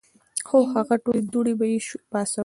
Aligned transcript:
خو 0.47 0.57
هغه 0.73 0.95
ټولې 1.03 1.21
دوړې 1.31 1.53
به 1.59 1.65
ئې 1.71 1.79
پاڅولې 2.11 2.39
ـ 2.39 2.39